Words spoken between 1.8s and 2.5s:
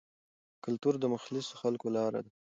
لاره ده.